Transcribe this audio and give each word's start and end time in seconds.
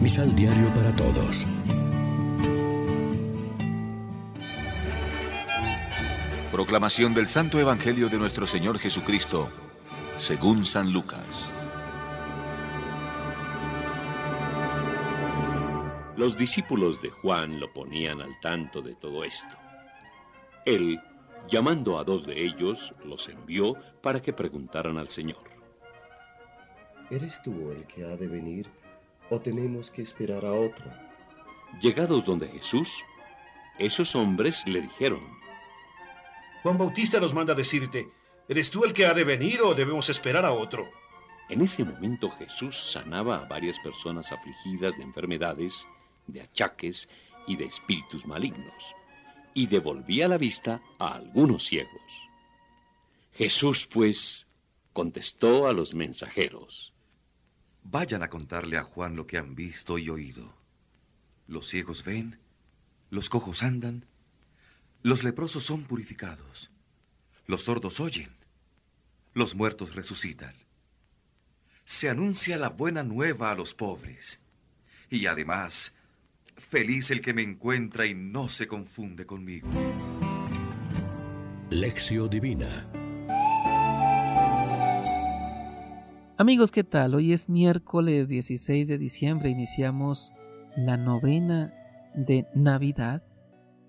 Misal 0.00 0.34
Diario 0.34 0.66
para 0.70 0.96
Todos. 0.96 1.46
Proclamación 6.50 7.12
del 7.12 7.26
Santo 7.26 7.60
Evangelio 7.60 8.08
de 8.08 8.18
nuestro 8.18 8.46
Señor 8.46 8.78
Jesucristo, 8.78 9.50
según 10.16 10.64
San 10.64 10.90
Lucas. 10.90 11.52
Los 16.16 16.38
discípulos 16.38 17.02
de 17.02 17.10
Juan 17.10 17.60
lo 17.60 17.70
ponían 17.70 18.22
al 18.22 18.40
tanto 18.40 18.80
de 18.80 18.94
todo 18.94 19.22
esto. 19.22 19.54
Él, 20.64 20.98
llamando 21.46 21.98
a 21.98 22.04
dos 22.04 22.24
de 22.24 22.42
ellos, 22.42 22.94
los 23.04 23.28
envió 23.28 23.74
para 24.00 24.22
que 24.22 24.32
preguntaran 24.32 24.96
al 24.96 25.08
Señor. 25.08 25.44
¿Eres 27.10 27.42
tú 27.42 27.70
el 27.70 27.86
que 27.86 28.04
ha 28.04 28.16
de 28.16 28.28
venir 28.28 28.80
o 29.30 29.40
tenemos 29.40 29.90
que 29.90 30.02
esperar 30.02 30.44
a 30.44 30.52
otro? 30.52 30.84
Llegados 31.80 32.24
donde 32.24 32.48
Jesús, 32.48 33.02
esos 33.78 34.14
hombres 34.14 34.66
le 34.66 34.82
dijeron, 34.82 35.20
Juan 36.62 36.76
Bautista 36.76 37.18
nos 37.20 37.32
manda 37.32 37.54
decirte, 37.54 38.10
¿eres 38.48 38.70
tú 38.70 38.84
el 38.84 38.92
que 38.92 39.06
ha 39.06 39.14
de 39.14 39.24
venir 39.24 39.62
o 39.62 39.74
debemos 39.74 40.10
esperar 40.10 40.44
a 40.44 40.52
otro? 40.52 40.90
En 41.48 41.62
ese 41.62 41.84
momento 41.84 42.30
Jesús 42.30 42.76
sanaba 42.76 43.36
a 43.36 43.46
varias 43.46 43.78
personas 43.80 44.30
afligidas 44.30 44.96
de 44.96 45.04
enfermedades, 45.04 45.86
de 46.26 46.42
achaques 46.42 47.08
y 47.46 47.56
de 47.56 47.64
espíritus 47.64 48.26
malignos, 48.26 48.94
y 49.54 49.66
devolvía 49.66 50.28
la 50.28 50.38
vista 50.38 50.82
a 50.98 51.14
algunos 51.14 51.64
ciegos. 51.64 52.28
Jesús, 53.32 53.88
pues, 53.90 54.46
contestó 54.92 55.66
a 55.66 55.72
los 55.72 55.94
mensajeros. 55.94 56.92
Vayan 57.82 58.22
a 58.22 58.28
contarle 58.28 58.76
a 58.76 58.82
Juan 58.82 59.16
lo 59.16 59.26
que 59.26 59.38
han 59.38 59.54
visto 59.54 59.98
y 59.98 60.10
oído. 60.10 60.54
Los 61.46 61.68
ciegos 61.68 62.04
ven, 62.04 62.38
los 63.10 63.28
cojos 63.28 63.62
andan, 63.62 64.06
los 65.02 65.24
leprosos 65.24 65.64
son 65.64 65.84
purificados, 65.84 66.70
los 67.46 67.62
sordos 67.62 68.00
oyen, 68.00 68.30
los 69.34 69.54
muertos 69.54 69.94
resucitan. 69.94 70.54
Se 71.84 72.08
anuncia 72.08 72.56
la 72.56 72.68
buena 72.68 73.02
nueva 73.02 73.50
a 73.50 73.54
los 73.54 73.74
pobres. 73.74 74.38
Y 75.08 75.26
además, 75.26 75.92
feliz 76.56 77.10
el 77.10 77.20
que 77.20 77.34
me 77.34 77.42
encuentra 77.42 78.06
y 78.06 78.14
no 78.14 78.48
se 78.48 78.68
confunde 78.68 79.26
conmigo. 79.26 79.68
Lección 81.70 82.30
Divina 82.30 82.86
Amigos, 86.40 86.72
¿qué 86.72 86.84
tal? 86.84 87.14
Hoy 87.14 87.34
es 87.34 87.50
miércoles 87.50 88.26
16 88.26 88.88
de 88.88 88.96
diciembre, 88.96 89.50
iniciamos 89.50 90.32
la 90.74 90.96
novena 90.96 91.74
de 92.14 92.48
Navidad 92.54 93.22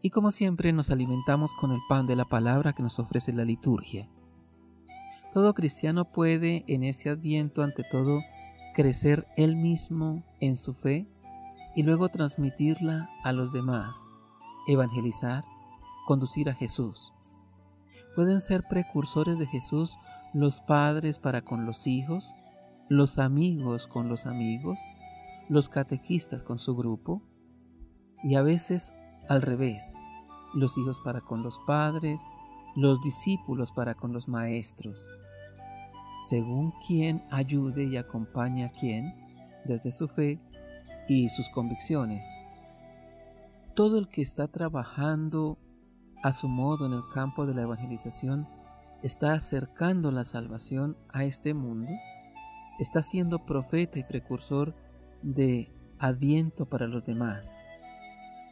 y 0.00 0.10
como 0.10 0.30
siempre 0.30 0.72
nos 0.72 0.92
alimentamos 0.92 1.52
con 1.54 1.72
el 1.72 1.80
pan 1.88 2.06
de 2.06 2.14
la 2.14 2.24
palabra 2.24 2.72
que 2.72 2.84
nos 2.84 3.00
ofrece 3.00 3.32
la 3.32 3.44
liturgia. 3.44 4.08
Todo 5.34 5.54
cristiano 5.54 6.12
puede 6.12 6.64
en 6.68 6.84
este 6.84 7.10
adviento 7.10 7.64
ante 7.64 7.82
todo 7.82 8.20
crecer 8.76 9.26
él 9.36 9.56
mismo 9.56 10.22
en 10.38 10.56
su 10.56 10.72
fe 10.72 11.08
y 11.74 11.82
luego 11.82 12.10
transmitirla 12.10 13.10
a 13.24 13.32
los 13.32 13.50
demás, 13.50 14.08
evangelizar, 14.68 15.42
conducir 16.06 16.48
a 16.48 16.54
Jesús. 16.54 17.12
Pueden 18.14 18.38
ser 18.38 18.62
precursores 18.70 19.36
de 19.36 19.46
Jesús 19.46 19.98
los 20.32 20.60
padres 20.60 21.18
para 21.18 21.42
con 21.42 21.66
los 21.66 21.86
hijos, 21.86 22.34
los 22.88 23.18
amigos 23.18 23.86
con 23.86 24.08
los 24.08 24.26
amigos, 24.26 24.80
los 25.48 25.68
catequistas 25.68 26.42
con 26.42 26.58
su 26.58 26.76
grupo, 26.76 27.22
y 28.22 28.34
a 28.34 28.42
veces 28.42 28.92
al 29.28 29.42
revés, 29.42 29.98
los 30.54 30.76
hijos 30.78 31.00
para 31.00 31.20
con 31.20 31.42
los 31.42 31.58
padres, 31.66 32.28
los 32.74 33.00
discípulos 33.00 33.72
para 33.72 33.94
con 33.94 34.12
los 34.12 34.28
maestros. 34.28 35.08
Según 36.28 36.72
quien 36.86 37.22
ayude 37.30 37.84
y 37.84 37.96
acompañe 37.96 38.64
a 38.64 38.70
quien, 38.70 39.14
desde 39.64 39.92
su 39.92 40.08
fe 40.08 40.40
y 41.08 41.28
sus 41.28 41.48
convicciones. 41.48 42.26
Todo 43.74 43.98
el 43.98 44.08
que 44.08 44.22
está 44.22 44.48
trabajando 44.48 45.58
a 46.22 46.32
su 46.32 46.48
modo 46.48 46.86
en 46.86 46.92
el 46.92 47.02
campo 47.12 47.46
de 47.46 47.54
la 47.54 47.62
evangelización 47.62 48.48
está 49.06 49.34
acercando 49.34 50.10
la 50.10 50.24
salvación 50.24 50.96
a 51.12 51.24
este 51.24 51.54
mundo, 51.54 51.92
está 52.80 53.02
siendo 53.02 53.46
profeta 53.46 54.00
y 54.00 54.02
precursor 54.02 54.74
de 55.22 55.70
adviento 55.98 56.66
para 56.66 56.88
los 56.88 57.06
demás, 57.06 57.56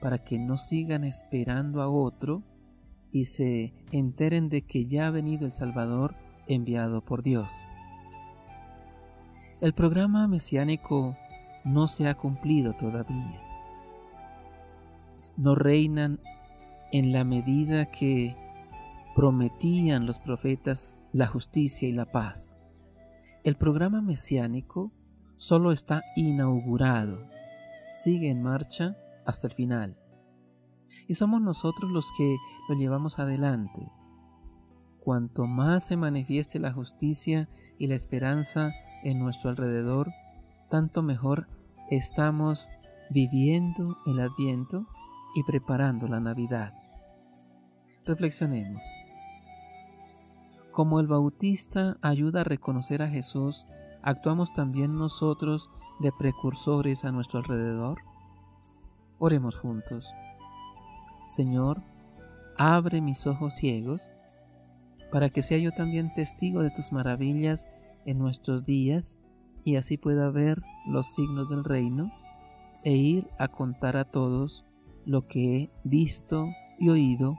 para 0.01 0.19
que 0.19 0.39
no 0.39 0.57
sigan 0.57 1.03
esperando 1.03 1.83
a 1.83 1.89
otro 1.89 2.45
y 3.11 3.25
se 3.25 3.75
enteren 3.91 4.49
de 4.49 4.63
que 4.63 4.87
ya 4.87 5.09
ha 5.09 5.11
venido 5.11 5.45
el 5.45 5.53
Salvador 5.53 6.15
enviado 6.47 7.05
por 7.05 7.25
Dios. 7.25 7.67
El 9.61 9.75
programa 9.75 10.29
mesiánico 10.29 11.17
no 11.65 11.89
se 11.89 12.07
ha 12.07 12.15
cumplido 12.15 12.75
todavía. 12.75 13.41
No 15.37 15.57
reinan 15.57 16.21
en 16.93 17.13
la 17.13 17.25
medida 17.25 17.87
que 17.87 18.37
prometían 19.15 20.07
los 20.07 20.19
profetas 20.19 20.95
la 21.13 21.27
justicia 21.27 21.89
y 21.89 21.93
la 21.93 22.11
paz. 22.11 22.59
El 23.45 23.57
programa 23.57 24.01
mesiánico 24.01 24.93
solo 25.37 25.71
está 25.71 26.03
inaugurado, 26.17 27.29
sigue 27.93 28.31
en 28.31 28.43
marcha 28.43 28.97
hasta 29.25 29.47
el 29.47 29.53
final. 29.53 29.99
Y 31.07 31.15
somos 31.15 31.41
nosotros 31.41 31.91
los 31.91 32.11
que 32.17 32.37
lo 32.69 32.75
llevamos 32.75 33.19
adelante. 33.19 33.89
Cuanto 35.01 35.47
más 35.47 35.87
se 35.87 35.97
manifieste 35.97 36.59
la 36.59 36.73
justicia 36.73 37.49
y 37.79 37.87
la 37.87 37.95
esperanza 37.95 38.73
en 39.03 39.19
nuestro 39.19 39.51
alrededor, 39.51 40.11
tanto 40.71 41.03
mejor 41.03 41.47
estamos 41.91 42.71
viviendo 43.11 43.99
el 44.07 44.19
adviento 44.21 44.87
y 45.35 45.43
preparando 45.43 46.09
la 46.09 46.21
Navidad. 46.21 46.73
Reflexionemos. 48.07 48.83
Como 50.73 51.01
el 51.01 51.07
Bautista 51.07 51.97
ayuda 52.03 52.43
a 52.43 52.45
reconocer 52.45 53.01
a 53.01 53.09
Jesús, 53.09 53.67
¿actuamos 54.03 54.53
también 54.53 54.99
nosotros 54.99 55.71
de 56.01 56.13
precursores 56.13 57.07
a 57.07 57.13
nuestro 57.13 57.39
alrededor? 57.39 57.99
Oremos 59.19 59.57
juntos. 59.57 60.13
Señor, 61.27 61.81
abre 62.59 63.01
mis 63.01 63.27
ojos 63.27 63.55
ciegos 63.55 64.13
para 65.11 65.31
que 65.31 65.43
sea 65.43 65.59
yo 65.59 65.71
también 65.73 66.13
testigo 66.13 66.63
de 66.63 66.71
tus 66.71 66.93
maravillas 66.93 67.69
en 68.05 68.19
nuestros 68.19 68.67
días 68.67 69.19
y 69.65 69.77
así 69.77 69.97
pueda 69.97 70.29
ver 70.29 70.61
los 70.87 71.07
signos 71.15 71.49
del 71.49 71.65
reino 71.65 72.13
e 72.83 72.93
ir 72.93 73.29
a 73.39 73.49
contar 73.49 73.97
a 73.97 74.05
todos 74.05 74.67
lo 75.07 75.27
que 75.27 75.57
he 75.57 75.71
visto 75.85 76.49
y 76.79 76.91
oído. 76.91 77.39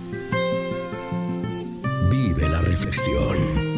reflexión. 2.85 3.70